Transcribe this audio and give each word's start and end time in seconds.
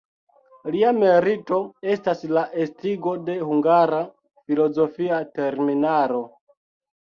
Lia 0.75 0.87
merito 1.01 1.59
estas 1.97 2.23
la 2.37 2.43
estigo 2.65 3.15
de 3.29 3.37
hungara 3.51 4.01
filozofia 4.09 5.23
terminaro. 5.39 6.27